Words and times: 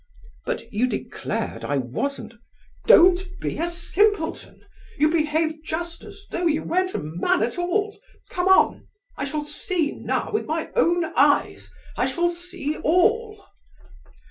"But 0.47 0.73
you 0.73 0.87
declared 0.87 1.63
I 1.63 1.77
wasn't—" 1.77 2.33
"Don't 2.87 3.21
be 3.39 3.59
a 3.59 3.67
simpleton. 3.67 4.65
You 4.97 5.11
behave 5.11 5.61
just 5.63 6.03
as 6.03 6.25
though 6.31 6.47
you 6.47 6.63
weren't 6.63 6.95
a 6.95 6.97
man 6.97 7.43
at 7.43 7.59
all. 7.59 7.99
Come 8.31 8.47
on! 8.47 8.87
I 9.15 9.25
shall 9.25 9.43
see, 9.43 9.91
now, 9.91 10.31
with 10.31 10.47
my 10.47 10.71
own 10.75 11.05
eyes. 11.15 11.71
I 11.97 12.07
shall 12.07 12.31
see 12.31 12.77
all." 12.79 13.45